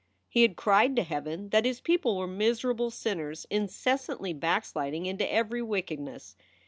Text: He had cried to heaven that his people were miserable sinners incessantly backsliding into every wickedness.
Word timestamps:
He 0.27 0.41
had 0.41 0.55
cried 0.57 0.95
to 0.95 1.03
heaven 1.03 1.49
that 1.49 1.63
his 1.63 1.79
people 1.79 2.17
were 2.17 2.25
miserable 2.25 2.89
sinners 2.89 3.45
incessantly 3.51 4.33
backsliding 4.33 5.05
into 5.05 5.31
every 5.31 5.61
wickedness. 5.61 6.35